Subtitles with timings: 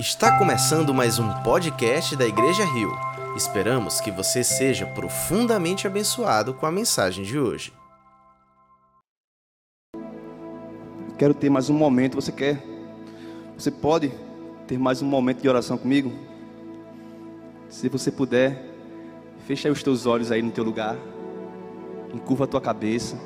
[0.00, 2.90] Está começando mais um podcast da Igreja Rio.
[3.36, 7.70] Esperamos que você seja profundamente abençoado com a mensagem de hoje.
[11.18, 12.14] Quero ter mais um momento.
[12.14, 12.64] Você quer?
[13.58, 14.10] Você pode
[14.66, 16.10] ter mais um momento de oração comigo?
[17.68, 18.58] Se você puder,
[19.46, 20.96] fecha os teus olhos aí no teu lugar.
[22.14, 23.18] Encurva a tua cabeça.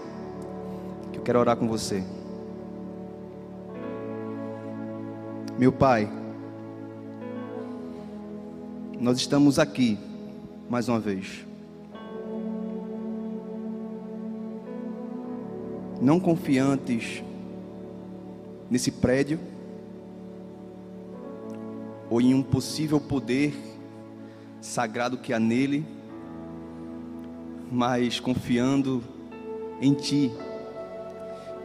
[1.12, 2.02] Que eu quero orar com você.
[5.56, 6.10] Meu Pai,
[9.04, 9.98] nós estamos aqui
[10.66, 11.44] mais uma vez.
[16.00, 17.22] Não confiantes
[18.70, 19.38] nesse prédio
[22.08, 23.54] ou em um possível poder
[24.62, 25.84] sagrado que há nele,
[27.70, 29.04] mas confiando
[29.82, 30.32] em Ti,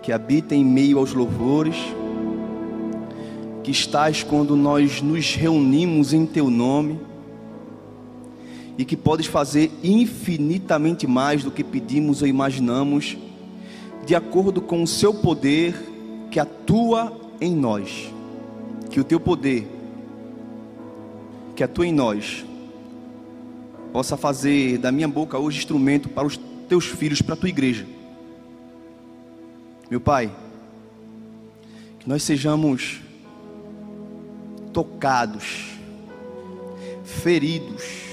[0.03, 1.77] que habita em meio aos louvores
[3.63, 7.08] que estás quando nós nos reunimos em teu nome
[8.80, 13.17] e que podes fazer infinitamente mais do que pedimos ou imaginamos,
[14.05, 15.75] de acordo com o seu poder
[16.31, 18.09] que atua em nós.
[18.89, 19.67] Que o teu poder
[21.58, 22.45] que atua em nós
[23.91, 27.86] possa fazer da minha boca hoje instrumento para os teus filhos, para a tua igreja.
[29.91, 30.31] Meu Pai,
[31.99, 33.02] que nós sejamos
[34.71, 35.66] tocados,
[37.03, 38.08] feridos,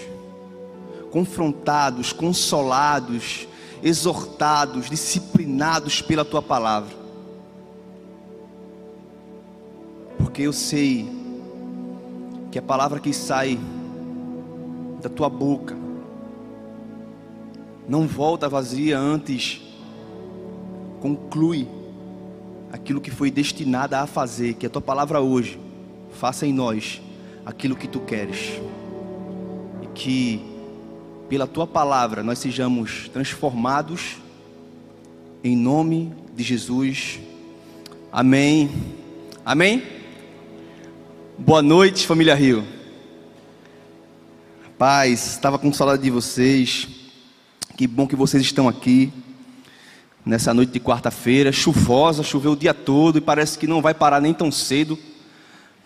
[1.10, 3.46] confrontados, consolados,
[3.82, 6.94] exortados, disciplinados pela tua palavra.
[10.18, 11.08] Porque eu sei
[12.50, 13.58] que a palavra que sai
[15.00, 15.76] da tua boca
[17.88, 19.62] não volta vazia antes
[21.00, 21.68] conclui
[22.72, 25.60] aquilo que foi destinada a fazer, que a tua palavra hoje
[26.10, 27.00] faça em nós
[27.44, 28.60] aquilo que tu queres.
[29.82, 30.55] E que
[31.28, 34.16] pela tua palavra nós sejamos transformados
[35.42, 37.20] em nome de Jesus.
[38.12, 38.70] Amém.
[39.44, 39.82] Amém.
[41.38, 42.64] Boa noite, família Rio.
[44.78, 46.88] Paz, estava com saudade de vocês.
[47.76, 49.12] Que bom que vocês estão aqui
[50.24, 54.20] nessa noite de quarta-feira, chuvosa, choveu o dia todo e parece que não vai parar
[54.20, 54.98] nem tão cedo.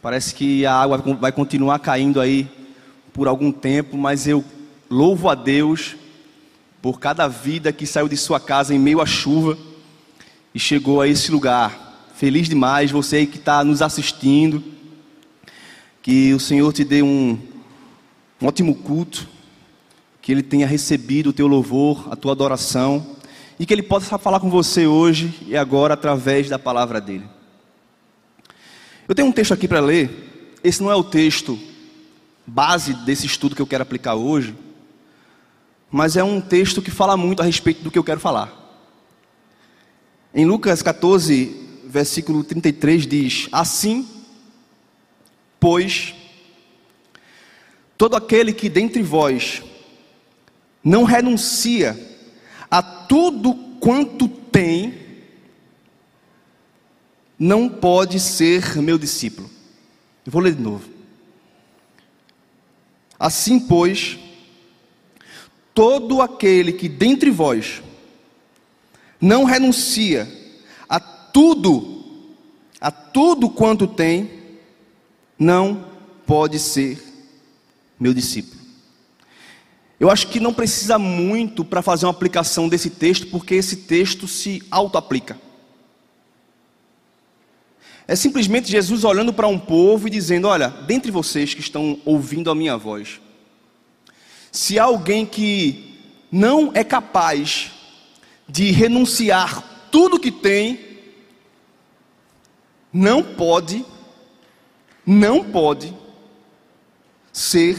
[0.03, 2.49] Parece que a água vai continuar caindo aí
[3.13, 4.45] por algum tempo, mas eu
[4.91, 5.95] louvo a Deus
[6.83, 9.57] por cada vida que saiu de sua casa em meio à chuva
[10.53, 12.11] e chegou a esse lugar.
[12.15, 14.63] Feliz demais você que está nos assistindo.
[16.03, 17.39] Que o Senhor te dê um,
[18.41, 19.29] um ótimo culto,
[20.21, 23.17] que Ele tenha recebido o teu louvor, a tua adoração,
[23.59, 27.29] e que Ele possa falar com você hoje e agora através da palavra dEle.
[29.07, 30.59] Eu tenho um texto aqui para ler.
[30.65, 31.59] Esse não é o texto
[32.47, 34.55] base desse estudo que eu quero aplicar hoje,
[35.91, 38.57] mas é um texto que fala muito a respeito do que eu quero falar.
[40.33, 41.57] Em Lucas 14,
[41.87, 44.09] versículo 33 diz: Assim,
[45.59, 46.15] pois,
[47.99, 49.63] todo aquele que dentre vós
[50.83, 51.99] não renuncia
[52.71, 54.95] a tudo quanto tem,
[57.39, 59.51] não pode ser meu discípulo.
[60.25, 60.89] Eu vou ler de novo.
[63.19, 64.19] Assim, pois,
[65.81, 67.83] todo aquele que dentre vós
[69.19, 70.31] não renuncia
[70.87, 72.05] a tudo,
[72.79, 74.31] a tudo quanto tem,
[75.39, 75.87] não
[76.27, 77.03] pode ser
[77.99, 78.61] meu discípulo.
[79.99, 84.29] Eu acho que não precisa muito para fazer uma aplicação desse texto, porque esse texto
[84.29, 85.41] se auto-aplica.
[88.07, 92.51] É simplesmente Jesus olhando para um povo e dizendo: Olha, dentre vocês que estão ouvindo
[92.51, 93.19] a minha voz,
[94.51, 95.99] se alguém que
[96.31, 97.71] não é capaz
[98.49, 100.81] de renunciar tudo que tem,
[102.93, 103.85] não pode,
[105.07, 105.95] não pode
[107.33, 107.77] ser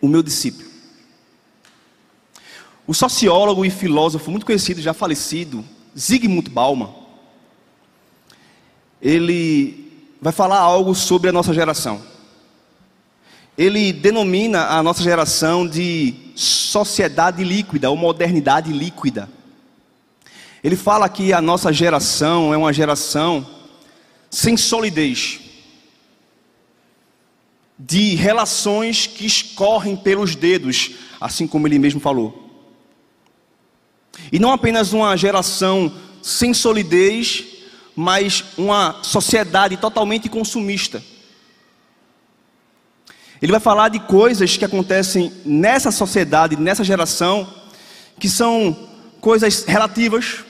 [0.00, 0.66] o meu discípulo.
[2.86, 5.64] O sociólogo e filósofo muito conhecido, já falecido,
[5.98, 6.94] Zygmunt Bauman,
[9.02, 12.00] ele vai falar algo sobre a nossa geração.
[13.56, 19.30] Ele denomina a nossa geração de sociedade líquida ou modernidade líquida.
[20.62, 23.46] Ele fala que a nossa geração é uma geração
[24.30, 25.40] sem solidez,
[27.78, 32.50] de relações que escorrem pelos dedos, assim como ele mesmo falou.
[34.32, 35.92] E não apenas uma geração
[36.22, 37.44] sem solidez,
[37.94, 41.02] mas uma sociedade totalmente consumista.
[43.40, 47.46] Ele vai falar de coisas que acontecem nessa sociedade, nessa geração,
[48.18, 48.88] que são
[49.20, 50.44] coisas relativas,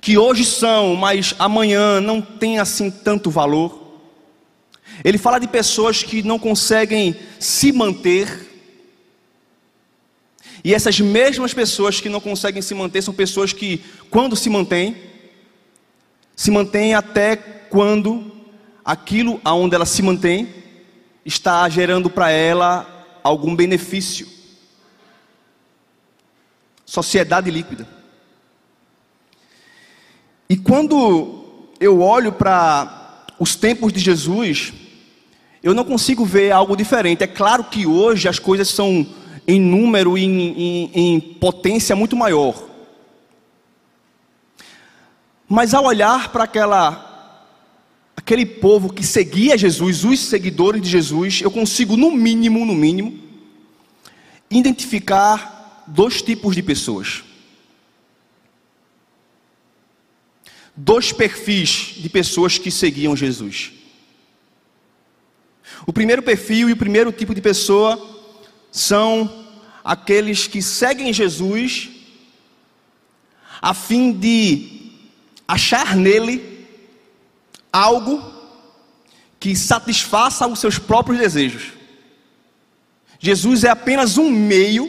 [0.00, 3.82] que hoje são, mas amanhã não tem assim tanto valor.
[5.02, 8.50] Ele fala de pessoas que não conseguem se manter.
[10.62, 14.96] E essas mesmas pessoas que não conseguem se manter são pessoas que, quando se mantêm,
[16.36, 18.30] se mantêm até quando
[18.84, 20.63] aquilo aonde ela se mantém
[21.24, 24.28] está gerando para ela algum benefício.
[26.84, 27.88] Sociedade líquida.
[30.48, 34.72] E quando eu olho para os tempos de Jesus,
[35.62, 37.24] eu não consigo ver algo diferente.
[37.24, 39.06] É claro que hoje as coisas são
[39.46, 42.54] em número e em, em, em potência muito maior.
[45.48, 47.13] Mas ao olhar para aquela
[48.24, 53.22] aquele povo que seguia Jesus, os seguidores de Jesus, eu consigo no mínimo, no mínimo,
[54.50, 57.22] identificar dois tipos de pessoas.
[60.74, 63.72] Dois perfis de pessoas que seguiam Jesus.
[65.86, 68.00] O primeiro perfil e o primeiro tipo de pessoa
[68.72, 69.46] são
[69.84, 71.90] aqueles que seguem Jesus
[73.60, 74.92] a fim de
[75.46, 76.53] achar nele
[77.74, 78.22] algo
[79.40, 81.72] que satisfaça os seus próprios desejos.
[83.18, 84.88] Jesus é apenas um meio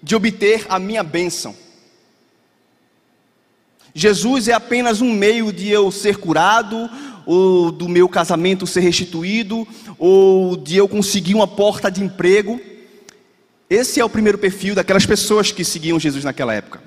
[0.00, 1.56] de obter a minha bênção.
[3.92, 6.88] Jesus é apenas um meio de eu ser curado,
[7.26, 9.66] ou do meu casamento ser restituído,
[9.98, 12.60] ou de eu conseguir uma porta de emprego.
[13.68, 16.82] Esse é o primeiro perfil daquelas pessoas que seguiam Jesus naquela época.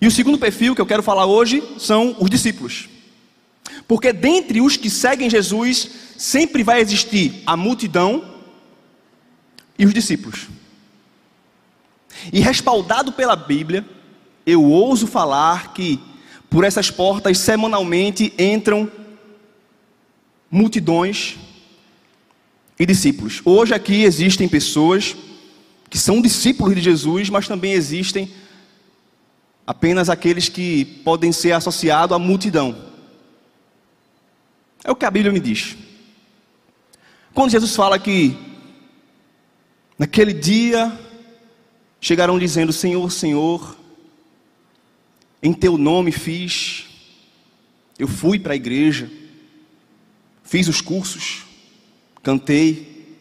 [0.00, 2.88] E o segundo perfil que eu quero falar hoje são os discípulos.
[3.86, 8.40] Porque dentre os que seguem Jesus, sempre vai existir a multidão
[9.78, 10.48] e os discípulos.
[12.32, 13.84] E respaldado pela Bíblia,
[14.46, 16.00] eu ouso falar que
[16.50, 18.90] por essas portas semanalmente entram
[20.50, 21.36] multidões
[22.78, 23.40] e discípulos.
[23.44, 25.16] Hoje aqui existem pessoas
[25.88, 28.30] que são discípulos de Jesus, mas também existem
[29.66, 32.91] apenas aqueles que podem ser associados à multidão.
[34.84, 35.76] É o que a Bíblia me diz.
[37.32, 38.36] Quando Jesus fala que
[39.98, 40.98] naquele dia
[42.00, 43.76] chegarão dizendo: Senhor, Senhor,
[45.42, 46.86] em teu nome fiz.
[47.98, 49.08] Eu fui para a igreja,
[50.42, 51.44] fiz os cursos,
[52.22, 53.16] cantei,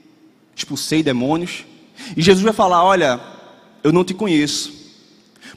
[0.56, 1.66] expulsei demônios.
[2.18, 3.22] E Jesus vai falar: Olha,
[3.84, 4.82] eu não te conheço.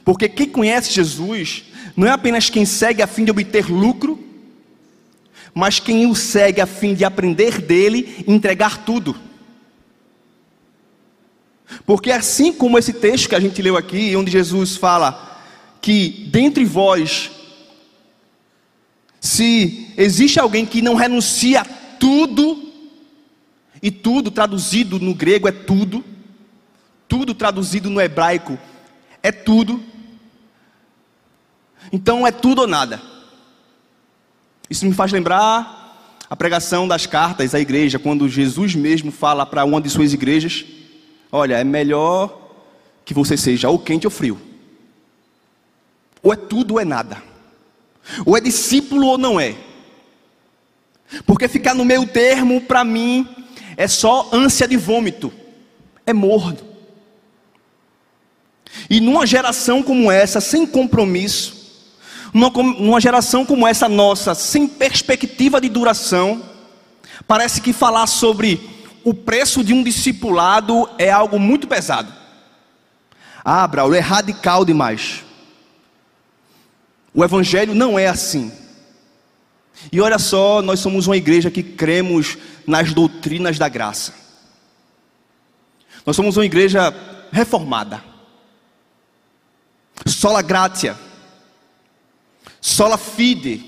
[0.03, 1.63] Porque quem conhece Jesus
[1.95, 4.24] não é apenas quem segue a fim de obter lucro,
[5.55, 9.15] mas quem o segue a fim de aprender dele entregar tudo.
[11.85, 15.41] Porque assim como esse texto que a gente leu aqui, onde Jesus fala
[15.81, 17.31] que dentre vós,
[19.21, 22.65] se existe alguém que não renuncia a tudo,
[23.81, 26.03] e tudo traduzido no grego é tudo,
[27.07, 28.57] tudo traduzido no hebraico
[29.21, 29.83] é tudo,
[31.91, 33.14] então é tudo ou nada.
[34.69, 35.85] Isso me faz lembrar
[36.29, 40.65] a pregação das cartas à igreja, quando Jesus mesmo fala para uma de suas igrejas:
[41.31, 42.41] Olha, é melhor
[43.03, 44.39] que você seja ou quente ou frio.
[46.23, 47.21] Ou é tudo ou é nada.
[48.25, 49.55] Ou é discípulo ou não é.
[51.25, 53.27] Porque ficar no meio termo, para mim,
[53.77, 55.31] é só ânsia de vômito.
[56.05, 56.57] É morno.
[58.89, 61.54] E numa geração como essa, sem compromisso,
[62.35, 66.43] numa, numa geração como essa nossa, sem perspectiva de duração,
[67.25, 68.59] parece que falar sobre
[69.05, 72.11] o preço de um discipulado é algo muito pesado.
[73.43, 75.23] Ah, Braulio, é radical demais.
[77.13, 78.51] O Evangelho não é assim.
[79.89, 82.37] E olha só, nós somos uma igreja que cremos
[82.67, 84.13] nas doutrinas da graça.
[86.05, 86.93] Nós somos uma igreja
[87.31, 88.03] reformada.
[90.05, 91.04] Sola gratia.
[92.65, 93.63] Sola fide.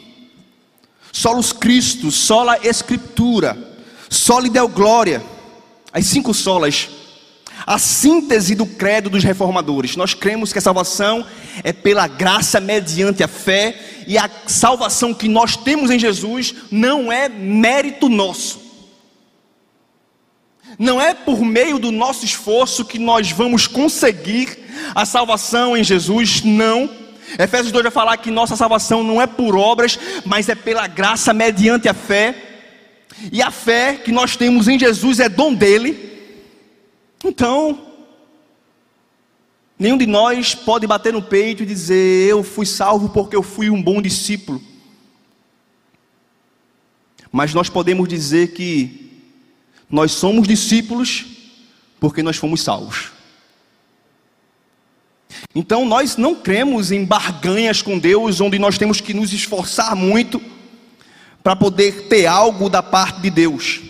[1.12, 3.56] Solus Christus, sola escritura,
[4.10, 5.24] soli deo glória.
[5.94, 6.90] As cinco solas
[7.66, 9.96] a síntese do credo dos reformadores.
[9.96, 11.24] Nós cremos que a salvação
[11.64, 17.12] é pela graça mediante a fé, e a salvação que nós temos em Jesus não
[17.12, 18.62] é mérito nosso.
[20.80, 24.58] Não é por meio do nosso esforço que nós vamos conseguir
[24.96, 27.07] a salvação em Jesus, não.
[27.38, 31.34] Efésios 2 vai falar que nossa salvação não é por obras, mas é pela graça
[31.34, 32.44] mediante a fé.
[33.32, 36.08] e a fé que nós temos em Jesus é dom dele,
[37.24, 37.82] então,
[39.78, 43.70] nenhum de nós pode bater no peito e dizer: Eu fui salvo porque eu fui
[43.70, 44.62] um bom discípulo.
[47.32, 49.12] Mas nós podemos dizer que
[49.90, 51.26] nós somos discípulos
[52.00, 53.12] porque nós fomos salvos.
[55.54, 60.42] Então nós não cremos em barganhas com Deus, onde nós temos que nos esforçar muito
[61.44, 63.82] para poder ter algo da parte de Deus.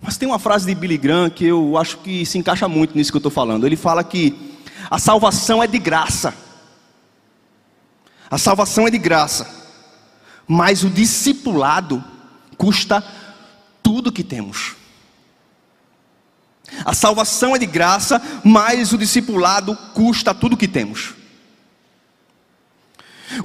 [0.00, 3.10] Mas tem uma frase de Billy Graham que eu acho que se encaixa muito nisso
[3.10, 3.66] que eu estou falando.
[3.66, 4.34] Ele fala que
[4.90, 6.34] a salvação é de graça.
[8.30, 9.48] A salvação é de graça.
[10.46, 12.02] Mas o discipulado
[12.56, 13.04] custa
[13.82, 14.77] tudo que temos.
[16.84, 21.14] A salvação é de graça, mas o discipulado custa tudo que temos.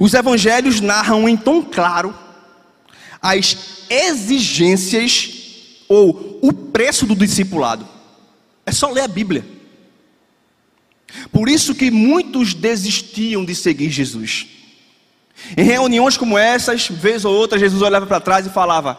[0.00, 2.14] Os evangelhos narram em tom claro
[3.20, 3.56] as
[3.88, 5.30] exigências
[5.88, 7.86] ou o preço do discipulado.
[8.66, 9.44] É só ler a Bíblia.
[11.30, 14.46] Por isso que muitos desistiam de seguir Jesus.
[15.56, 18.98] Em reuniões como essas, vez ou outra, Jesus olhava para trás e falava: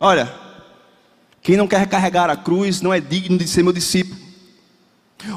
[0.00, 0.32] Olha,
[1.46, 4.20] quem não quer carregar a cruz não é digno de ser meu discípulo.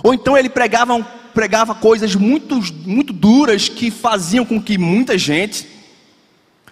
[0.03, 0.99] Ou então ele pregava,
[1.35, 5.67] pregava coisas muito, muito duras que faziam com que muita gente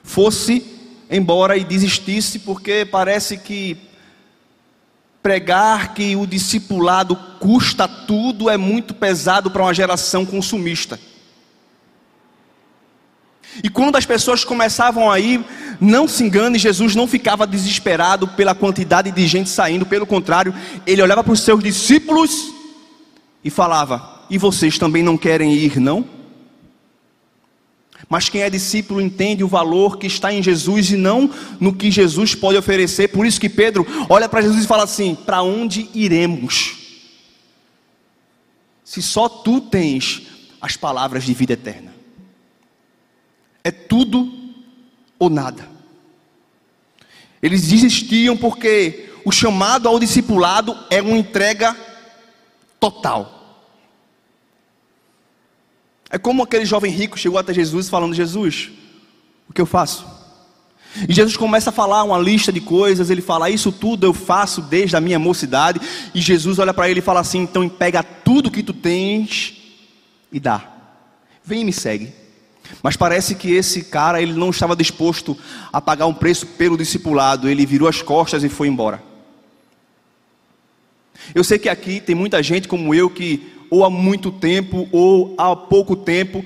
[0.02, 0.66] fosse
[1.08, 3.78] embora e desistisse, porque parece que
[5.22, 11.00] pregar que o discipulado custa tudo é muito pesado para uma geração consumista.
[13.64, 15.46] E quando as pessoas começavam a ir,
[15.80, 20.54] não se engane, Jesus não ficava desesperado pela quantidade de gente saindo, pelo contrário,
[20.86, 22.52] ele olhava para os seus discípulos
[23.44, 26.06] e falava: E vocês também não querem ir, não?
[28.10, 31.30] Mas quem é discípulo entende o valor que está em Jesus e não
[31.60, 33.10] no que Jesus pode oferecer.
[33.10, 36.76] Por isso que Pedro olha para Jesus e fala assim: Para onde iremos?
[38.84, 40.24] Se só tu tens
[40.62, 41.94] as palavras de vida eterna.
[43.64, 44.47] É tudo
[45.20, 45.68] ou nada.
[47.42, 51.76] Eles desistiam porque o chamado ao discipulado é uma entrega
[52.80, 53.34] total.
[56.10, 58.70] É como aquele jovem rico chegou até Jesus falando: Jesus,
[59.50, 60.06] o que eu faço?
[61.08, 64.62] E Jesus começa a falar uma lista de coisas, ele fala: Isso tudo eu faço
[64.62, 65.80] desde a minha mocidade.
[66.14, 69.56] E Jesus olha para ele e fala assim: Então pega tudo que tu tens
[70.32, 70.66] e dá.
[71.44, 72.14] Vem e me segue.
[72.84, 75.38] Mas parece que esse cara ele não estava disposto
[75.72, 79.02] a pagar um preço pelo discipulado, ele virou as costas e foi embora.
[81.34, 85.36] Eu sei que aqui tem muita gente como eu que ou há muito tempo, ou
[85.38, 86.44] há pouco tempo,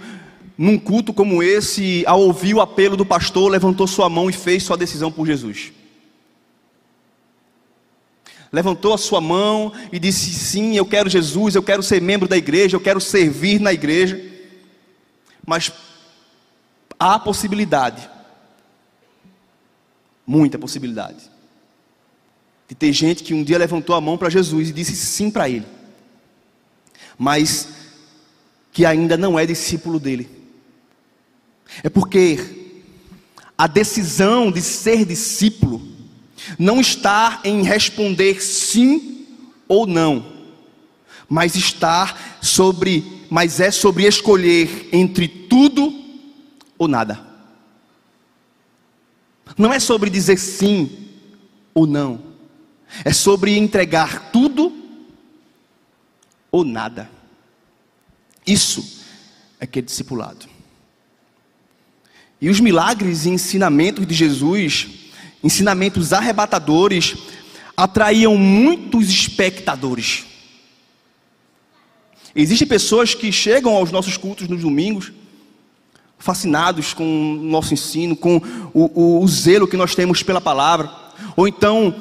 [0.58, 4.64] num culto como esse, ao ouvir o apelo do pastor, levantou sua mão e fez
[4.64, 5.72] sua decisão por Jesus.
[8.52, 12.38] Levantou a sua mão e disse: Sim, eu quero Jesus, eu quero ser membro da
[12.38, 14.22] igreja, eu quero servir na igreja.
[15.46, 15.72] Mas
[17.02, 18.08] há possibilidade,
[20.26, 21.32] muita possibilidade,
[22.70, 25.50] de ter gente que um dia levantou a mão para Jesus e disse sim para
[25.50, 25.66] ele.
[27.18, 27.70] Mas
[28.72, 30.30] que ainda não é discípulo dele.
[31.82, 32.78] É porque
[33.58, 35.82] a decisão de ser discípulo
[36.58, 39.26] não está em responder sim
[39.68, 40.24] ou não,
[41.28, 46.02] mas está sobre, mas é sobre escolher entre tudo
[46.82, 47.24] ou nada.
[49.56, 51.10] Não é sobre dizer sim
[51.76, 52.20] ou não.
[53.06, 54.76] É sobre entregar tudo
[56.52, 57.08] ou nada.
[58.48, 59.00] Isso
[59.60, 60.48] é que é discipulado.
[62.42, 64.88] E os milagres e ensinamentos de Jesus,
[65.44, 67.14] ensinamentos arrebatadores,
[67.78, 70.26] atraíam muitos espectadores.
[72.36, 75.12] Existem pessoas que chegam aos nossos cultos nos domingos,
[76.22, 78.42] fascinados com o nosso ensino, com
[78.74, 80.90] o, o, o zelo que nós temos pela palavra,
[81.36, 81.94] ou então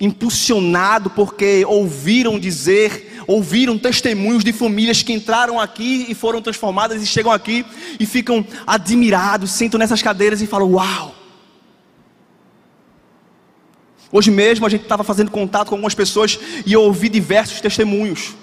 [0.00, 7.06] impulsionado porque ouviram dizer, ouviram testemunhos de famílias que entraram aqui e foram transformadas e
[7.06, 7.64] chegam aqui
[7.98, 11.14] e ficam admirados, sentam nessas cadeiras e falam: Uau!
[14.12, 18.34] Hoje mesmo a gente estava fazendo contato com algumas pessoas e eu ouvi diversos testemunhos.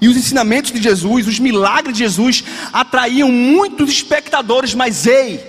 [0.00, 5.42] E os ensinamentos de Jesus, os milagres de Jesus atraíam muitos espectadores, mas ei,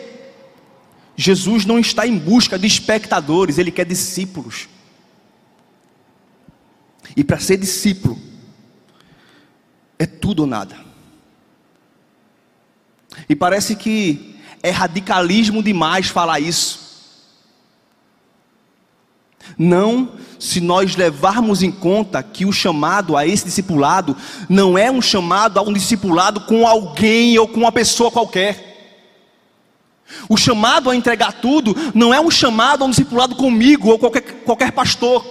[1.15, 4.67] Jesus não está em busca de espectadores, ele quer discípulos.
[7.15, 8.19] E para ser discípulo,
[9.99, 10.75] é tudo ou nada.
[13.27, 16.80] E parece que é radicalismo demais falar isso.
[19.57, 24.15] Não, se nós levarmos em conta que o chamado a esse discipulado
[24.49, 28.69] não é um chamado a um discipulado com alguém ou com uma pessoa qualquer.
[30.27, 34.21] O chamado a entregar tudo não é um chamado a um discipulado comigo ou qualquer,
[34.43, 35.25] qualquer pastor.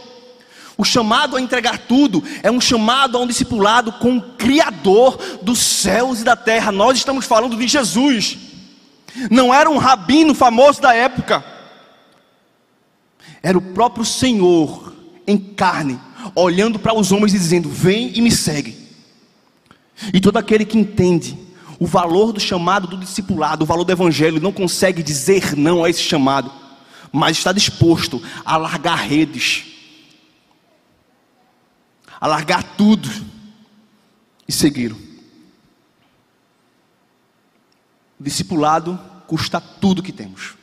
[0.77, 5.59] O chamado a entregar tudo é um chamado a um discipulado com o Criador dos
[5.59, 6.73] céus e da terra.
[6.73, 8.39] Nós estamos falando de Jesus.
[9.31, 11.45] Não era um rabino famoso da época.
[13.43, 14.95] Era o próprio Senhor
[15.27, 15.99] em carne,
[16.35, 18.77] olhando para os homens e dizendo: Vem e me segue.
[20.13, 21.39] E todo aquele que entende
[21.79, 25.89] o valor do chamado do discipulado, o valor do evangelho, não consegue dizer não a
[25.89, 26.53] esse chamado,
[27.11, 29.65] mas está disposto a largar redes,
[32.21, 33.09] a largar tudo
[34.47, 34.93] e seguir.
[38.19, 40.60] O discipulado custa tudo que temos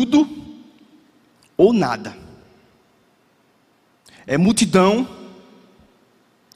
[0.00, 0.26] tudo
[1.58, 2.16] ou nada.
[4.26, 5.06] É multidão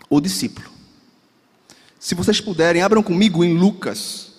[0.09, 0.71] ou discípulo.
[1.99, 4.33] Se vocês puderem, abram comigo em Lucas,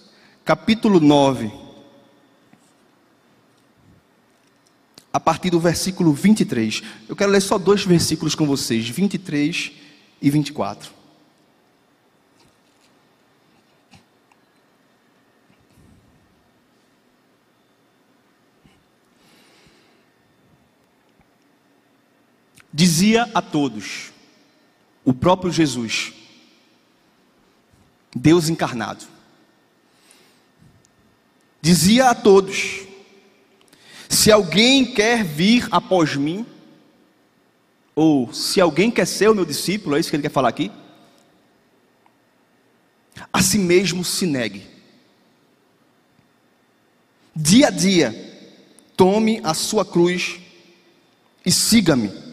[0.43, 1.51] capítulo 9,
[5.13, 6.81] a partir do versículo 23.
[7.07, 9.71] Eu quero ler só dois versículos com vocês, 23
[10.19, 10.94] e 24.
[22.75, 24.11] Dizia a todos,
[25.05, 26.11] o próprio Jesus,
[28.13, 29.05] Deus encarnado,
[31.61, 32.81] dizia a todos:
[34.09, 36.45] se alguém quer vir após mim,
[37.95, 40.69] ou se alguém quer ser o meu discípulo, é isso que ele quer falar aqui?
[43.31, 44.67] A si mesmo se negue.
[47.33, 48.13] Dia a dia,
[48.97, 50.41] tome a sua cruz
[51.45, 52.24] e siga-me.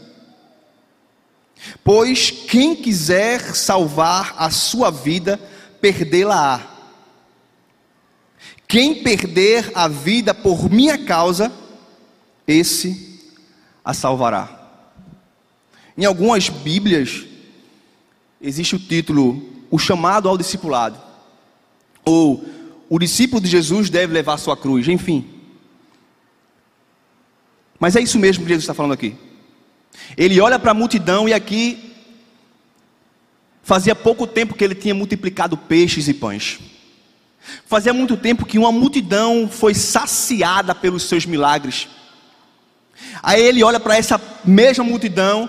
[1.85, 5.39] Pois quem quiser salvar a sua vida,
[5.81, 6.61] perdê-la-á.
[8.67, 11.53] Quem perder a vida por minha causa,
[12.47, 13.21] esse
[13.85, 14.61] a salvará.
[15.97, 17.25] Em algumas Bíblias,
[18.41, 21.01] existe o título O chamado ao discipulado,
[22.05, 22.45] ou
[22.89, 25.29] O discípulo de Jesus deve levar sua cruz, enfim.
[27.79, 29.17] Mas é isso mesmo que Jesus está falando aqui.
[30.17, 31.93] Ele olha para a multidão e aqui
[33.63, 36.59] fazia pouco tempo que ele tinha multiplicado peixes e pães.
[37.67, 41.89] Fazia muito tempo que uma multidão foi saciada pelos seus milagres.
[43.23, 45.49] Aí ele olha para essa mesma multidão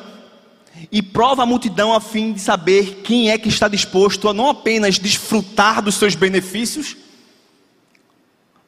[0.91, 4.49] e prova a multidão a fim de saber quem é que está disposto a não
[4.49, 6.97] apenas desfrutar dos seus benefícios,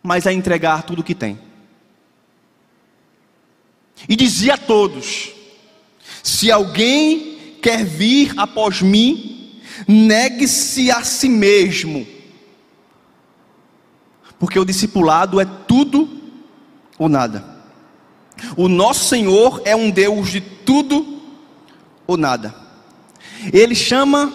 [0.01, 1.39] mas a entregar tudo o que tem.
[4.07, 5.31] E dizia a todos:
[6.25, 12.07] se alguém quer vir após mim, negue-se a si mesmo.
[14.39, 16.09] Porque o discipulado é tudo
[16.97, 17.45] ou nada.
[18.57, 21.21] O nosso Senhor é um Deus de tudo
[22.07, 22.55] ou nada.
[23.53, 24.33] Ele chama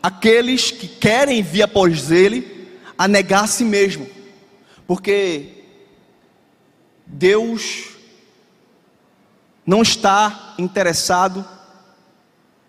[0.00, 4.06] aqueles que querem vir após Ele a negar a si mesmo.
[4.86, 5.64] Porque
[7.04, 7.97] Deus
[9.68, 11.44] não está interessado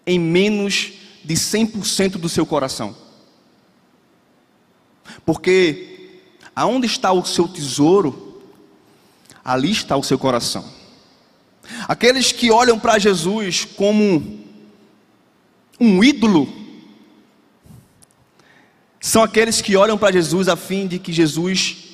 [0.05, 0.91] em menos
[1.23, 2.93] de 100% do seu coração.
[5.25, 6.19] Porque
[6.53, 8.43] aonde está o seu tesouro,
[9.45, 10.69] ali está o seu coração.
[11.87, 14.37] Aqueles que olham para Jesus como
[15.79, 16.53] um ídolo,
[18.99, 21.88] são aqueles que olham para Jesus a fim de que Jesus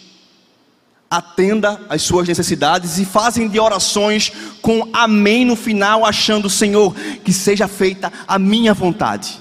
[1.10, 7.32] atenda às suas necessidades e fazem de orações com amém no final, achando, Senhor, que
[7.32, 9.40] seja feita a minha vontade.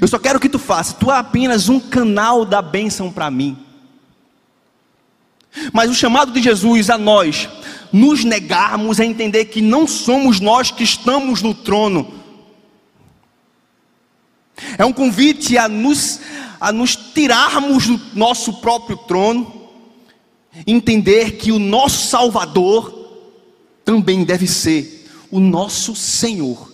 [0.00, 3.56] Eu só quero que tu faça, tu é apenas um canal da bênção para mim.
[5.72, 7.48] Mas o chamado de Jesus a nós,
[7.92, 12.14] nos negarmos a entender que não somos nós que estamos no trono,
[14.78, 16.20] é um convite a nos
[16.60, 19.68] a nos tirarmos do nosso próprio trono,
[20.66, 22.92] entender que o nosso Salvador
[23.84, 26.72] também deve ser o nosso Senhor.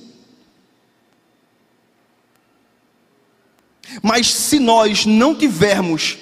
[4.02, 6.16] Mas se nós não tivermos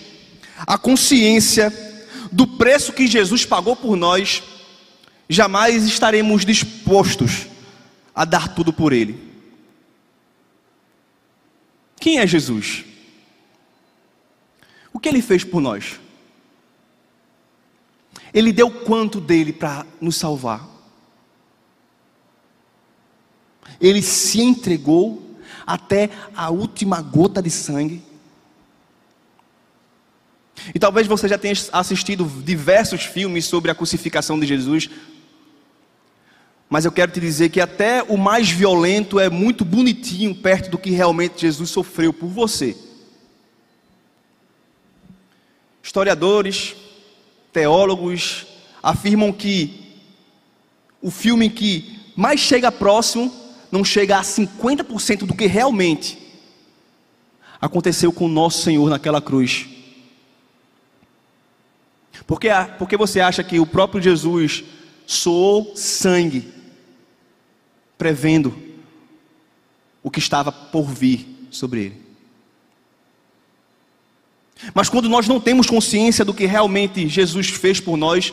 [0.67, 1.73] a consciência
[2.33, 4.43] do preço que Jesus pagou por nós,
[5.29, 7.47] jamais estaremos dispostos
[8.15, 9.31] a dar tudo por Ele.
[12.01, 12.85] Quem é Jesus?
[14.93, 16.01] O que ele fez por nós?
[18.33, 20.69] Ele deu quanto dele para nos salvar?
[23.81, 28.03] Ele se entregou até a última gota de sangue.
[30.75, 34.91] E talvez você já tenha assistido diversos filmes sobre a crucificação de Jesus.
[36.69, 40.79] Mas eu quero te dizer que até o mais violento é muito bonitinho perto do
[40.79, 42.77] que realmente Jesus sofreu por você.
[45.83, 46.77] Historiadores,
[47.53, 48.47] teólogos
[48.83, 49.99] afirmam que
[51.03, 53.33] o filme que mais chega próximo
[53.71, 56.19] não chega a 50% do que realmente
[57.61, 59.69] aconteceu com o nosso Senhor naquela cruz.
[62.27, 64.65] Porque, porque você acha que o próprio Jesus
[65.07, 66.49] soou sangue,
[67.99, 68.57] prevendo
[70.03, 72.10] o que estava por vir sobre ele.
[74.75, 78.33] Mas quando nós não temos consciência do que realmente Jesus fez por nós,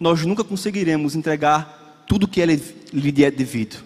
[0.00, 3.84] nós nunca conseguiremos entregar tudo que lhe é devido.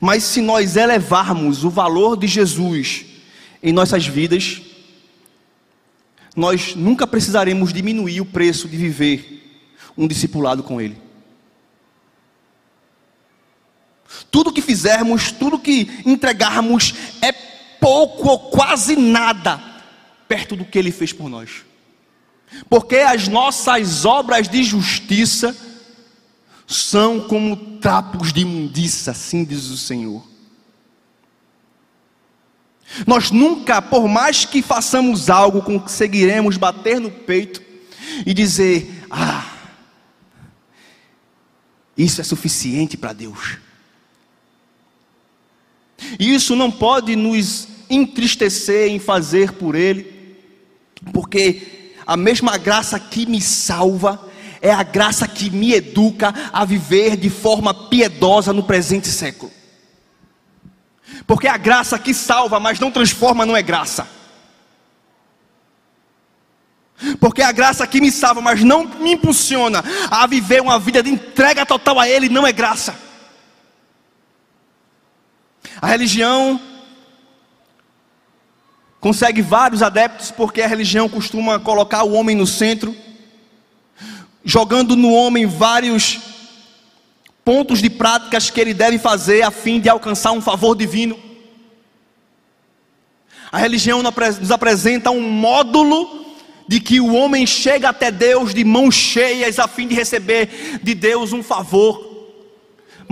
[0.00, 3.04] Mas se nós elevarmos o valor de Jesus
[3.62, 4.62] em nossas vidas,
[6.34, 9.62] nós nunca precisaremos diminuir o preço de viver
[9.96, 10.96] um discipulado com Ele.
[14.30, 17.30] Tudo que fizermos, tudo que entregarmos é
[17.84, 19.60] pouco ou quase nada
[20.26, 21.66] perto do que Ele fez por nós.
[22.70, 25.54] Porque as nossas obras de justiça
[26.66, 30.26] são como trapos de imundícia, assim diz o Senhor.
[33.06, 37.60] Nós nunca, por mais que façamos algo, conseguiremos bater no peito
[38.24, 39.46] e dizer: Ah,
[41.98, 43.58] isso é suficiente para Deus.
[46.18, 50.38] E isso não pode nos entristecer em fazer por Ele,
[51.12, 54.28] porque a mesma graça que me salva
[54.60, 59.52] é a graça que me educa a viver de forma piedosa no presente século.
[61.26, 64.08] Porque a graça que salva, mas não transforma, não é graça.
[67.20, 71.10] Porque a graça que me salva, mas não me impulsiona a viver uma vida de
[71.10, 72.98] entrega total a Ele, não é graça.
[75.80, 76.60] A religião
[79.04, 82.96] consegue vários adeptos porque a religião costuma colocar o homem no centro
[84.42, 86.20] jogando no homem vários
[87.44, 91.18] pontos de práticas que ele deve fazer a fim de alcançar um favor divino.
[93.52, 96.24] A religião nos apresenta um módulo
[96.66, 100.94] de que o homem chega até Deus de mãos cheias a fim de receber de
[100.94, 102.13] Deus um favor.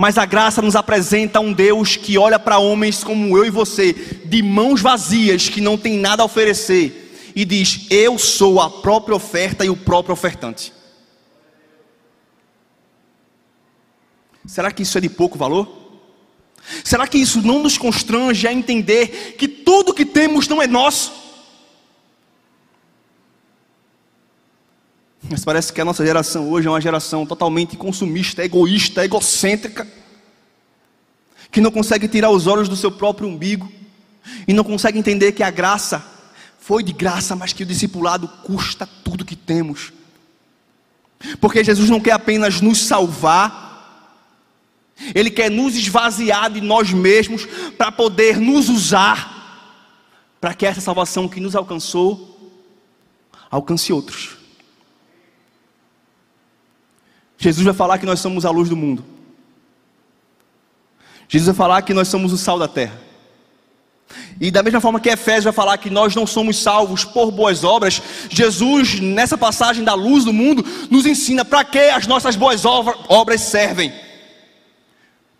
[0.03, 3.93] Mas a graça nos apresenta um Deus que olha para homens como eu e você,
[3.93, 9.15] de mãos vazias, que não tem nada a oferecer, e diz: Eu sou a própria
[9.15, 10.73] oferta e o próprio ofertante.
[14.45, 15.71] Será que isso é de pouco valor?
[16.83, 21.13] Será que isso não nos constrange a entender que tudo que temos não é nosso?
[25.33, 29.87] Mas parece que a nossa geração hoje é uma geração totalmente consumista, egoísta, egocêntrica,
[31.51, 33.67] que não consegue tirar os olhos do seu próprio umbigo
[34.47, 36.05] e não consegue entender que a graça
[36.59, 39.91] foi de graça, mas que o discipulado custa tudo que temos.
[41.41, 44.21] Porque Jesus não quer apenas nos salvar,
[45.15, 49.81] ele quer nos esvaziar de nós mesmos para poder nos usar
[50.39, 52.53] para que essa salvação que nos alcançou
[53.49, 54.42] alcance outros.
[57.43, 59.03] Jesus vai falar que nós somos a luz do mundo.
[61.27, 63.01] Jesus vai falar que nós somos o sal da terra.
[64.39, 67.65] E da mesma forma que Efésios vai falar que nós não somos salvos por boas
[67.65, 72.63] obras, Jesus, nessa passagem da luz do mundo, nos ensina para que as nossas boas
[72.63, 73.91] obras servem.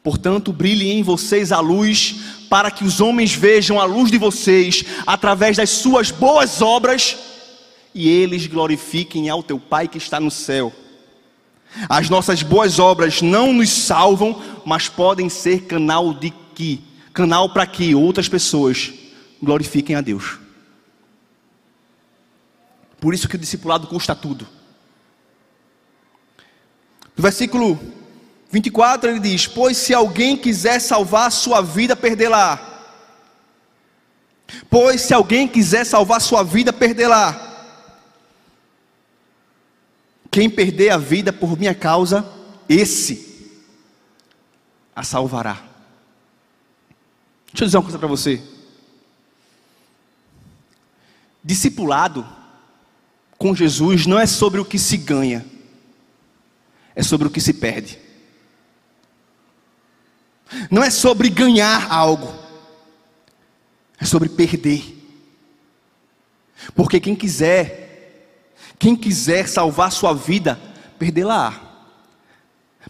[0.04, 2.16] Portanto, brilhe em vocês a luz,
[2.50, 7.16] para que os homens vejam a luz de vocês através das suas boas obras
[7.96, 10.74] e eles glorifiquem ao teu Pai que está no céu.
[11.89, 16.83] As nossas boas obras não nos salvam, mas podem ser canal de que,
[17.13, 18.93] canal para que outras pessoas
[19.41, 20.39] glorifiquem a Deus.
[22.99, 24.47] Por isso que o discipulado custa tudo.
[27.17, 27.77] No versículo
[28.49, 32.69] 24 ele diz: Pois se alguém quiser salvar sua vida, perdê-la.
[34.69, 37.53] Pois se alguém quiser salvar sua vida, perdê-la.
[40.34, 42.30] Quem perder a vida por minha causa,
[42.67, 43.52] esse
[44.93, 45.63] a salvará.
[47.54, 48.41] Deixa eu dizer uma coisa para você.
[51.43, 52.26] discipulado
[53.38, 55.46] com Jesus não é sobre o que se ganha,
[56.96, 58.00] é sobre o que se perde.
[60.72, 62.34] Não é sobre ganhar algo,
[64.00, 64.96] é sobre perder.
[66.74, 67.83] Porque quem quiser,
[68.84, 70.60] quem quiser salvar sua vida,
[71.00, 71.58] perdê-la.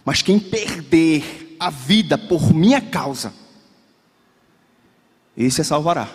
[0.04, 3.32] Mas quem perder a vida por minha causa,
[5.36, 6.08] esse é salvará.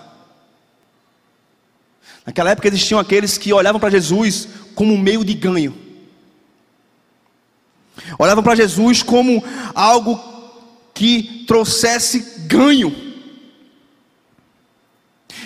[2.26, 5.74] Naquela época existiam aqueles que olhavam para Jesus como um meio de ganho.
[8.20, 9.42] Olhavam para Jesus como
[9.74, 10.22] algo
[10.94, 12.94] que trouxesse ganho.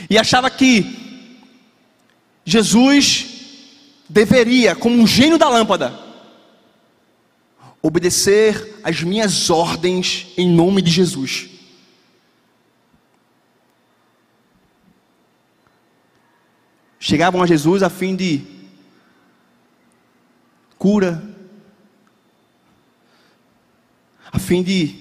[0.09, 1.29] E achava que
[2.43, 3.32] Jesus
[4.13, 5.99] deveria, como um gênio da lâmpada,
[7.81, 11.49] obedecer às minhas ordens em nome de Jesus.
[16.99, 18.41] Chegavam a Jesus a fim de
[20.77, 21.21] cura,
[24.31, 24.95] a fim de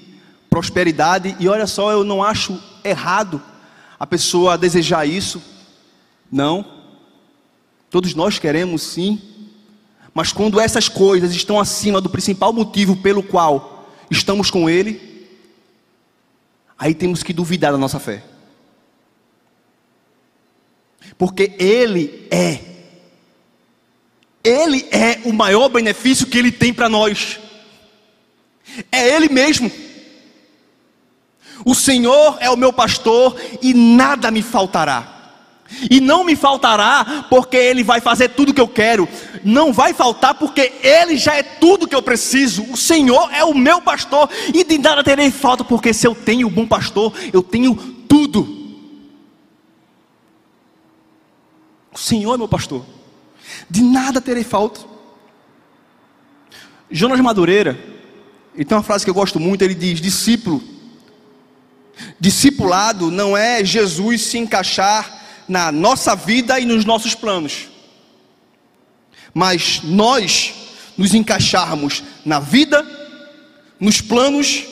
[0.48, 3.42] prosperidade, e olha só, eu não acho errado
[4.00, 5.42] a pessoa desejar isso,
[6.30, 6.81] não,
[7.92, 9.20] todos nós queremos sim,
[10.14, 15.28] mas quando essas coisas estão acima do principal motivo pelo qual estamos com Ele,
[16.78, 18.24] aí temos que duvidar da nossa fé,
[21.18, 22.60] porque Ele é,
[24.42, 27.38] Ele é o maior benefício que Ele tem para nós,
[28.90, 29.70] é Ele mesmo.
[31.62, 35.21] O Senhor é o meu pastor e nada me faltará.
[35.90, 39.08] E não me faltará porque Ele vai fazer tudo o que eu quero.
[39.44, 42.64] Não vai faltar porque Ele já é tudo que eu preciso.
[42.70, 46.46] O Senhor é o meu pastor e de nada terei falta porque se eu tenho
[46.46, 47.74] o bom pastor, eu tenho
[48.08, 48.60] tudo.
[51.92, 52.84] O Senhor é meu pastor.
[53.68, 54.80] De nada terei falta.
[56.90, 57.78] Jonas Madureira,
[58.54, 60.62] ele tem uma frase que eu gosto muito, ele diz: discípulo
[62.18, 67.68] Discipulado não é Jesus se encaixar na nossa vida e nos nossos planos,
[69.34, 70.54] mas nós
[70.96, 72.86] nos encaixarmos na vida,
[73.80, 74.64] nos planos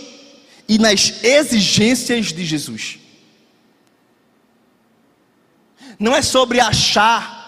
[0.68, 2.98] e nas exigências de Jesus.
[5.98, 7.40] Não é sobre achar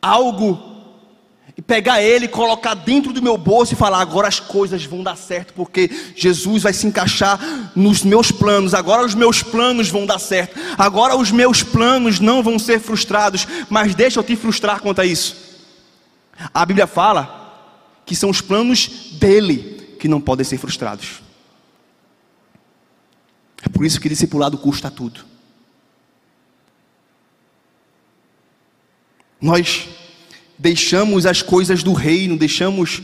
[0.00, 0.69] algo
[1.60, 5.14] e pegar ele, colocar dentro do meu bolso e falar: agora as coisas vão dar
[5.14, 7.38] certo, porque Jesus vai se encaixar
[7.76, 8.72] nos meus planos.
[8.72, 10.58] Agora os meus planos vão dar certo.
[10.78, 13.46] Agora os meus planos não vão ser frustrados.
[13.68, 15.36] Mas deixa eu te frustrar quanto a isso.
[16.54, 17.38] A Bíblia fala
[18.06, 21.20] que são os planos dele que não podem ser frustrados.
[23.62, 25.26] É por isso que discipulado custa tudo.
[29.38, 29.99] Nós
[30.60, 33.00] deixamos as coisas do reino, deixamos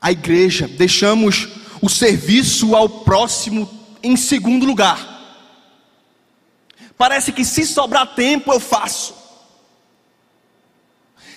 [0.00, 1.48] a igreja, deixamos
[1.80, 3.68] o serviço ao próximo
[4.00, 5.08] em segundo lugar.
[6.96, 9.12] Parece que se sobrar tempo eu faço.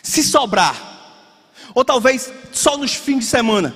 [0.03, 0.79] Se sobrar,
[1.73, 3.75] ou talvez só nos fins de semana.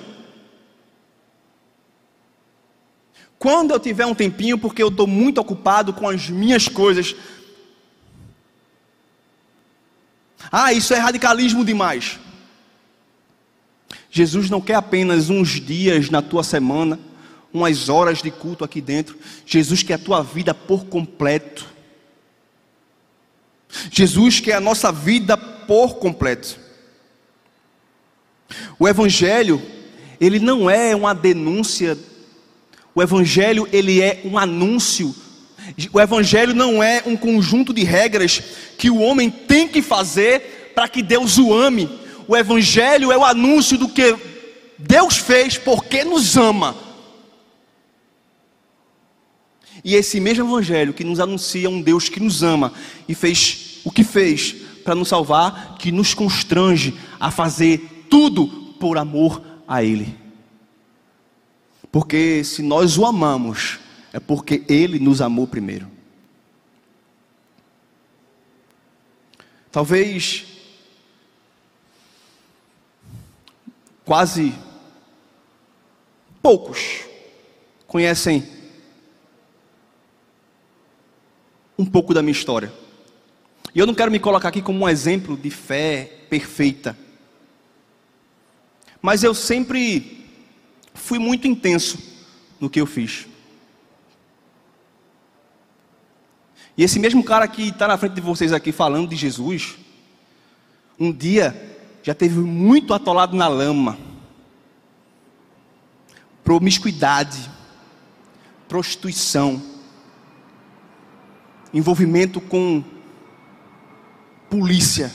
[3.39, 7.15] Quando eu tiver um tempinho, porque eu estou muito ocupado com as minhas coisas,
[10.51, 12.19] Ah, isso é radicalismo demais.
[14.11, 16.99] Jesus não quer apenas uns dias na tua semana,
[17.53, 19.17] umas horas de culto aqui dentro.
[19.45, 21.67] Jesus quer a tua vida por completo.
[23.91, 26.59] Jesus quer a nossa vida por completo.
[28.79, 29.61] O evangelho,
[30.19, 31.97] ele não é uma denúncia.
[32.95, 35.13] O evangelho, ele é um anúncio
[35.91, 38.41] o Evangelho não é um conjunto de regras
[38.77, 41.89] que o homem tem que fazer para que Deus o ame.
[42.27, 44.15] O Evangelho é o anúncio do que
[44.77, 46.75] Deus fez porque nos ama.
[49.83, 52.73] E esse mesmo Evangelho que nos anuncia um Deus que nos ama
[53.07, 58.47] e fez o que fez para nos salvar, que nos constrange a fazer tudo
[58.79, 60.15] por amor a Ele.
[61.91, 63.79] Porque se nós o amamos,
[64.11, 65.87] é porque Ele nos amou primeiro.
[69.71, 70.45] Talvez
[74.03, 74.53] quase
[76.41, 77.01] poucos
[77.85, 78.47] conhecem
[81.77, 82.73] um pouco da minha história.
[83.73, 86.97] E eu não quero me colocar aqui como um exemplo de fé perfeita.
[89.01, 90.25] Mas eu sempre
[90.93, 91.97] fui muito intenso
[92.59, 93.27] no que eu fiz.
[96.79, 99.77] E esse mesmo cara que está na frente de vocês aqui falando de Jesus,
[100.97, 101.53] um dia
[102.01, 103.97] já teve muito atolado na lama,
[106.41, 107.51] promiscuidade,
[108.65, 109.61] prostituição,
[111.73, 112.81] envolvimento com
[114.49, 115.11] polícia,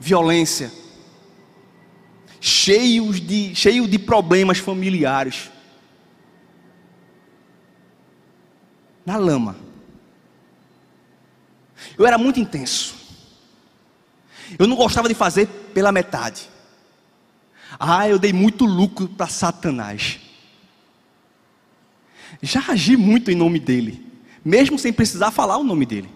[0.00, 0.72] violência,
[2.40, 5.52] cheios de, cheio de problemas familiares.
[9.06, 9.63] Na lama.
[11.96, 12.94] Eu era muito intenso.
[14.58, 16.48] Eu não gostava de fazer pela metade.
[17.78, 20.20] Ah, eu dei muito lucro para Satanás.
[22.42, 24.04] Já agi muito em nome dele,
[24.44, 26.10] mesmo sem precisar falar o nome dele.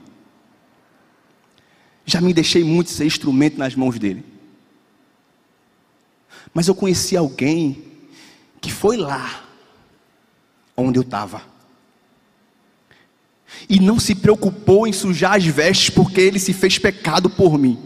[2.04, 4.24] Já me deixei muito ser instrumento nas mãos dele.
[6.54, 7.84] Mas eu conheci alguém
[8.60, 9.44] que foi lá
[10.76, 11.42] onde eu estava.
[13.68, 17.78] E não se preocupou em sujar as vestes porque ele se fez pecado por mim.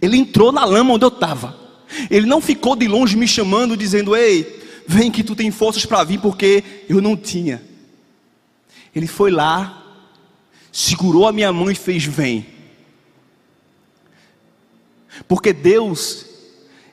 [0.00, 1.56] Ele entrou na lama onde eu estava.
[2.10, 6.04] Ele não ficou de longe me chamando, dizendo: Ei, vem que tu tem forças para
[6.04, 7.62] vir, porque eu não tinha.
[8.94, 9.82] Ele foi lá,
[10.70, 12.46] segurou a minha mão e fez: Vem.
[15.28, 16.26] Porque Deus,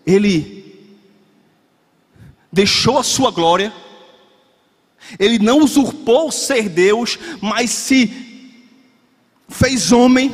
[0.06, 0.60] Ele
[2.52, 3.74] deixou a sua glória,
[5.18, 8.12] Ele não usurpou ser Deus, mas se
[9.48, 10.32] fez homem,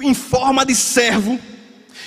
[0.00, 1.38] em forma de servo,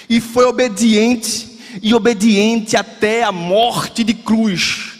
[0.07, 4.99] e foi obediente, e obediente até a morte de cruz.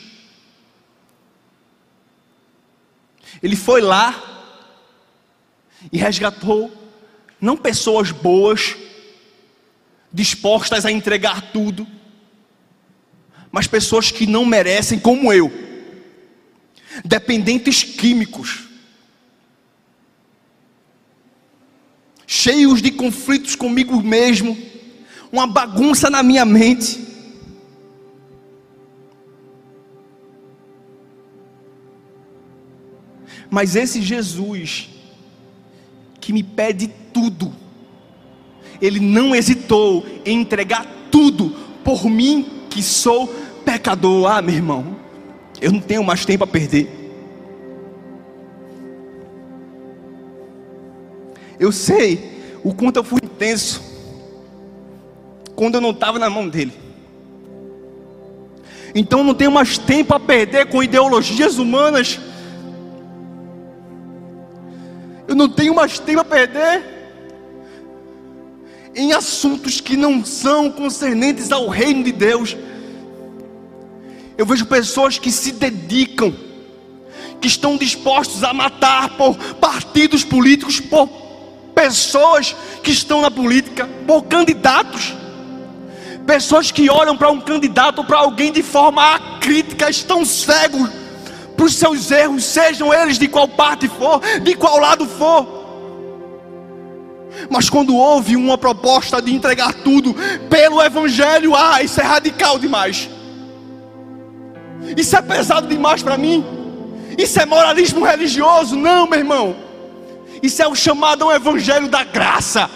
[3.42, 4.26] Ele foi lá
[5.92, 6.72] e resgatou
[7.40, 8.76] não pessoas boas,
[10.12, 11.88] dispostas a entregar tudo,
[13.52, 15.52] mas pessoas que não merecem, como eu,
[17.04, 18.68] dependentes químicos,
[22.28, 24.58] cheios de conflitos comigo mesmo,
[25.32, 27.08] uma bagunça na minha mente.
[33.50, 34.90] Mas esse Jesus,
[36.22, 37.52] que me pede tudo,
[38.80, 41.50] ele não hesitou em entregar tudo
[41.84, 43.28] por mim, que sou
[43.66, 44.32] pecador.
[44.32, 44.96] Ah, meu irmão,
[45.62, 46.88] eu não tenho mais tempo a perder.
[51.60, 53.82] Eu sei o quanto eu fui intenso
[55.56, 56.72] quando eu não estava na mão dele.
[58.96, 62.20] Então não tenho mais tempo a perder com ideologias humanas.
[65.28, 66.99] Eu não tenho mais tempo a perder
[68.96, 72.56] em assuntos que não são concernentes ao reino de Deus.
[74.38, 76.34] Eu vejo pessoas que se dedicam,
[77.42, 81.08] que estão dispostos a matar por partidos políticos, por
[81.76, 85.14] pessoas que estão na política, por candidatos.
[86.26, 90.90] Pessoas que olham para um candidato, para alguém de forma crítica, estão cegos
[91.56, 95.59] para os seus erros, sejam eles de qual parte for, de qual lado for.
[97.50, 100.16] Mas quando houve uma proposta de entregar tudo
[100.50, 103.10] pelo Evangelho, ah, isso é radical demais.
[104.98, 106.44] Isso é pesado demais para mim.
[107.18, 108.76] Isso é moralismo religioso.
[108.76, 109.56] Não, meu irmão.
[110.42, 112.70] Isso é o chamado ao Evangelho da graça.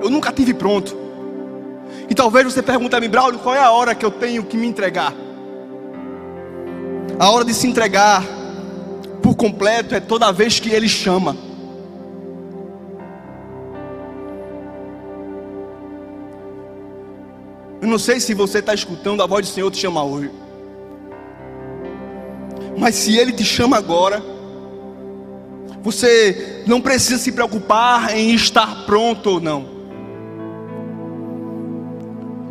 [0.00, 0.96] Eu nunca tive pronto.
[2.08, 4.56] E talvez você pergunte a mim, Braulio, qual é a hora que eu tenho que
[4.56, 5.12] me entregar?
[7.18, 8.22] A hora de se entregar
[9.22, 11.36] por completo é toda vez que Ele chama.
[17.80, 20.30] Eu não sei se você está escutando a voz do Senhor te chamar hoje.
[22.76, 24.22] Mas se Ele te chama agora,
[25.82, 29.78] você não precisa se preocupar em estar pronto ou não.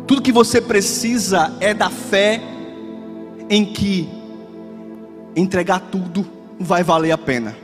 [0.06, 2.40] Tudo que você precisa é da fé
[3.50, 4.08] em que
[5.36, 7.56] entregar tudo vai valer a pena.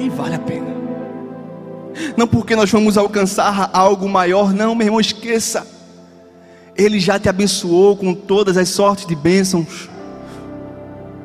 [0.00, 0.72] E vale a pena.
[2.16, 5.66] Não porque nós vamos alcançar algo maior, não, meu irmão, esqueça.
[6.76, 9.88] Ele já te abençoou com todas as sortes de bênçãos.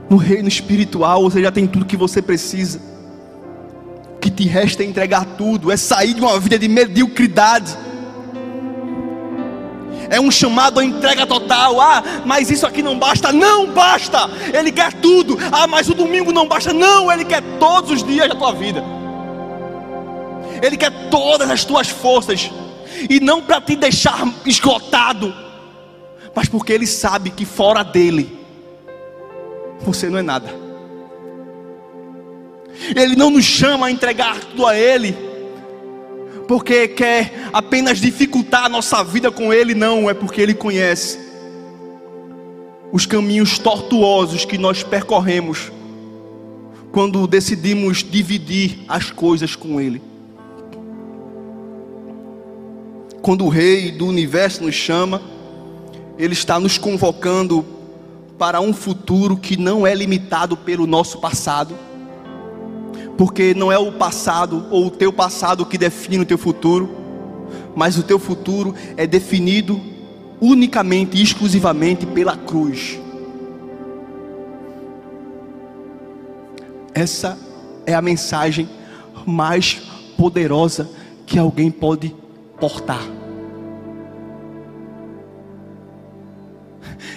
[0.09, 2.79] No reino espiritual, você já tem tudo que você precisa.
[4.15, 7.77] O que te resta é entregar tudo, é sair de uma vida de mediocridade
[10.09, 11.79] é um chamado à entrega total.
[11.81, 13.31] Ah, mas isso aqui não basta.
[13.31, 14.29] Não basta.
[14.53, 15.37] Ele quer tudo.
[15.51, 16.73] Ah, mas o domingo não basta.
[16.73, 18.83] Não, ele quer todos os dias da tua vida.
[20.61, 22.49] Ele quer todas as tuas forças.
[23.09, 25.33] E não para te deixar esgotado,
[26.33, 28.39] mas porque Ele sabe que fora dele,
[29.81, 30.53] você não é nada.
[32.95, 35.15] Ele não nos chama a entregar tudo a Ele,
[36.47, 41.19] porque quer apenas dificultar a nossa vida com Ele, não, é porque Ele conhece
[42.91, 45.71] os caminhos tortuosos que nós percorremos
[46.91, 50.01] quando decidimos dividir as coisas com Ele.
[53.21, 55.21] Quando o Rei do universo nos chama,
[56.17, 57.65] Ele está nos convocando
[58.37, 61.75] para um futuro que não é limitado pelo nosso passado,
[63.17, 66.89] porque não é o passado ou o teu passado que define o teu futuro,
[67.75, 69.81] mas o teu futuro é definido
[70.39, 72.99] unicamente e exclusivamente pela cruz.
[76.93, 77.37] Essa
[77.85, 78.69] é a mensagem
[79.25, 79.81] mais
[80.17, 80.89] poderosa
[81.25, 82.15] que alguém pode
[82.59, 83.01] portar.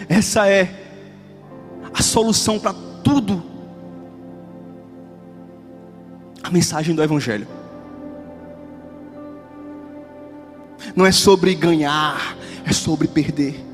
[0.09, 0.69] Essa é
[1.95, 2.75] a solução para
[3.05, 3.50] tudo.
[6.51, 7.47] A mensagem do Evangelho.
[10.97, 13.65] Não é sobre ganhar, é sobre perder.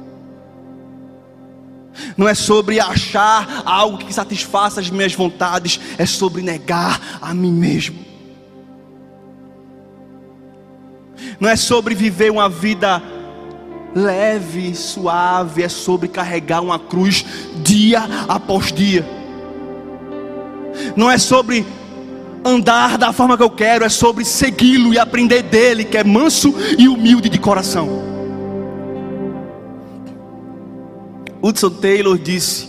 [2.18, 7.50] Não é sobre achar algo que satisfaça as minhas vontades, é sobre negar a mim
[7.50, 7.96] mesmo.
[11.40, 13.02] Não é sobre viver uma vida
[13.94, 17.24] leve, suave, é sobre carregar uma cruz
[17.62, 19.08] dia após dia.
[20.94, 21.64] Não é sobre
[22.46, 26.54] andar da forma que eu quero, é sobre segui-lo e aprender dele, que é manso
[26.78, 27.88] e humilde de coração.
[31.42, 32.68] Hudson Taylor disse: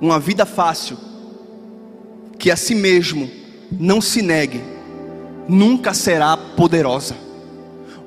[0.00, 0.98] Uma vida fácil,
[2.38, 3.30] que a si mesmo
[3.70, 4.60] não se negue,
[5.48, 7.16] nunca será poderosa.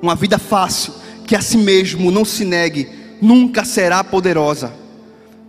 [0.02, 0.92] Uma vida fácil,
[1.26, 2.90] que a si mesmo não se negue,
[3.22, 4.72] nunca será poderosa.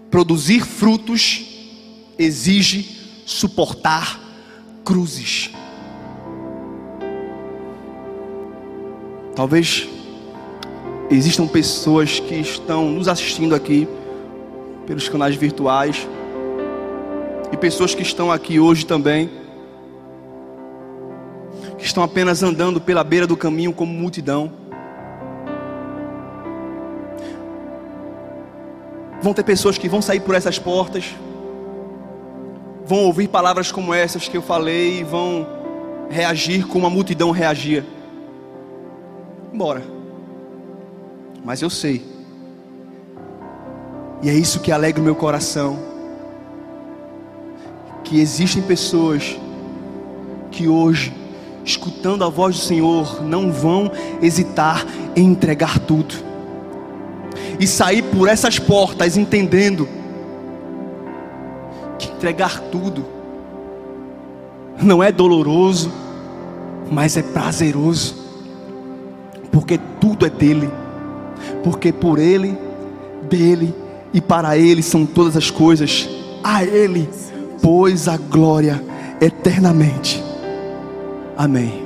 [0.10, 1.46] Produzir frutos
[2.18, 4.27] exige suportar
[4.88, 5.52] cruzes.
[9.36, 9.86] Talvez
[11.12, 13.86] existam pessoas que estão nos assistindo aqui
[14.86, 16.08] pelos canais virtuais
[17.52, 19.30] e pessoas que estão aqui hoje também
[21.78, 24.54] que estão apenas andando pela beira do caminho como multidão.
[29.22, 31.14] Vão ter pessoas que vão sair por essas portas,
[32.88, 35.46] vão ouvir palavras como essas que eu falei e vão
[36.10, 37.86] reagir como a multidão reagia.
[39.54, 39.84] Embora.
[41.44, 42.04] Mas eu sei.
[44.24, 45.78] E é isso que alegra o meu coração.
[48.04, 49.38] Que existem pessoas
[50.50, 51.14] que hoje,
[51.66, 54.86] escutando a voz do Senhor, não vão hesitar
[55.16, 56.16] em entregar tudo
[57.60, 59.88] e sair por essas portas entendendo
[62.18, 63.06] entregar tudo
[64.82, 65.92] não é doloroso,
[66.92, 68.16] mas é prazeroso,
[69.52, 70.70] porque tudo é dele,
[71.64, 72.58] porque por ele,
[73.30, 73.74] dele
[74.14, 76.08] e para ele são todas as coisas,
[76.44, 77.10] a ele,
[77.62, 78.84] pois a glória
[79.20, 80.24] eternamente.
[81.36, 81.86] Amém.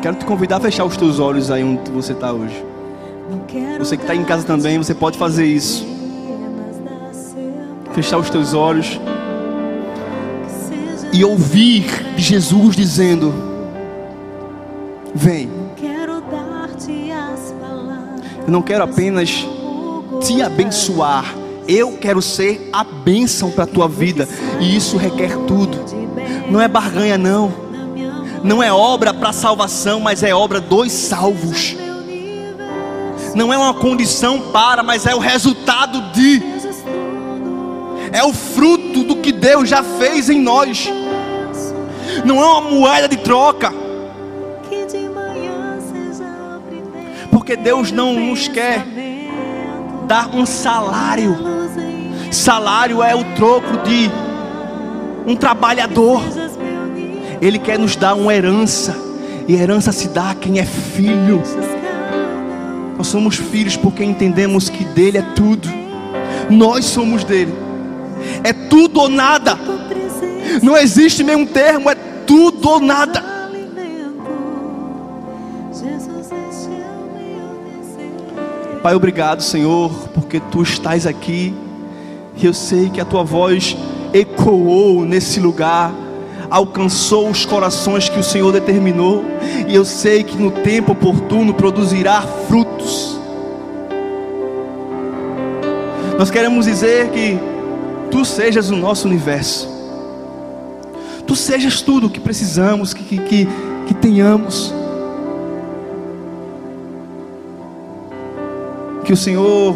[0.00, 2.64] Quero te convidar a fechar os teus olhos aí onde você está hoje.
[3.78, 5.86] Você que está em casa também, você pode fazer isso.
[7.92, 9.00] Fechar os teus olhos
[11.12, 13.34] e ouvir Jesus dizendo:
[15.14, 15.50] Vem.
[18.46, 19.46] Eu não quero apenas
[20.22, 21.34] te abençoar,
[21.66, 24.26] eu quero ser a bênção para a tua vida,
[24.58, 25.78] e isso requer tudo.
[26.50, 27.68] Não é barganha, não
[28.42, 31.76] não é obra para salvação, mas é obra dos salvos.
[33.38, 36.42] Não é uma condição para, mas é o resultado de.
[38.10, 40.92] É o fruto do que Deus já fez em nós.
[42.24, 43.72] Não é uma moeda de troca.
[47.30, 48.84] Porque Deus não nos quer
[50.08, 51.38] dar um salário.
[52.32, 54.10] Salário é o troco de
[55.24, 56.20] um trabalhador.
[57.40, 58.96] Ele quer nos dar uma herança,
[59.46, 61.40] e herança se dá a quem é filho.
[63.08, 65.66] Somos filhos porque entendemos que dele é tudo.
[66.50, 67.54] Nós somos dele.
[68.44, 69.58] É tudo ou nada.
[70.62, 71.94] Não existe meio termo, é
[72.26, 73.24] tudo ou nada.
[78.82, 81.54] Pai, obrigado, Senhor, porque tu estás aqui.
[82.36, 83.74] E eu sei que a tua voz
[84.12, 85.94] ecoou nesse lugar
[86.50, 89.24] alcançou os corações que o Senhor determinou,
[89.66, 93.18] e eu sei que no tempo oportuno produzirá frutos.
[96.18, 97.38] Nós queremos dizer que
[98.10, 99.68] tu sejas o nosso universo,
[101.26, 103.48] tu sejas tudo o que precisamos, que, que, que,
[103.86, 104.74] que tenhamos.
[109.04, 109.74] Que o Senhor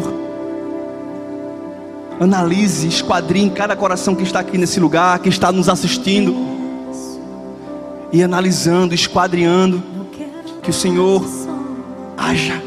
[2.19, 6.35] analise, esquadrinhe cada coração que está aqui nesse lugar, que está nos assistindo,
[8.13, 9.83] e analisando, esquadriando,
[10.61, 11.25] que o Senhor
[12.15, 12.61] haja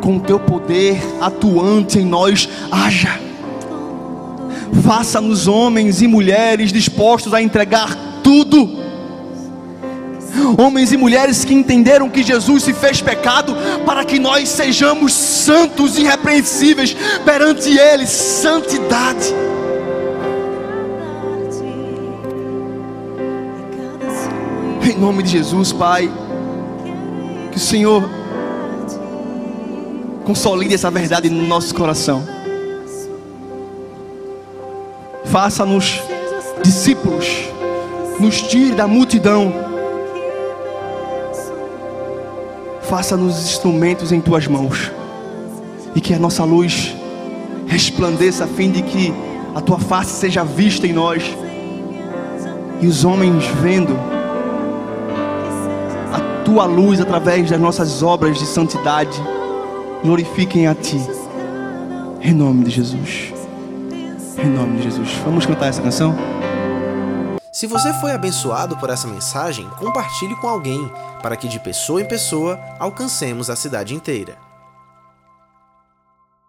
[0.00, 3.18] com o teu poder atuante em nós, haja.
[4.84, 8.86] Faça-nos homens e mulheres dispostos a entregar tudo
[10.56, 15.98] homens e mulheres que entenderam que Jesus se fez pecado para que nós sejamos santos
[15.98, 19.34] e irrepreensíveis perante Ele santidade.
[24.96, 26.10] Em nome de Jesus, Pai,
[27.50, 28.08] que o Senhor
[30.24, 32.26] consolide essa verdade no nosso coração.
[35.26, 36.00] Faça-nos
[36.62, 37.26] discípulos,
[38.18, 39.52] nos tire da multidão.
[42.80, 44.90] Faça-nos instrumentos em tuas mãos,
[45.94, 46.96] e que a nossa luz
[47.66, 49.12] resplandeça, a fim de que
[49.54, 51.22] a tua face seja vista em nós,
[52.80, 54.15] e os homens vendo
[56.46, 59.20] tua luz através das nossas obras de santidade,
[60.00, 60.96] glorifiquem a ti,
[62.22, 63.34] em nome de Jesus.
[64.38, 65.10] Em nome de Jesus.
[65.24, 66.14] Vamos cantar essa canção?
[67.50, 70.88] Se você foi abençoado por essa mensagem, compartilhe com alguém,
[71.20, 74.45] para que de pessoa em pessoa alcancemos a cidade inteira.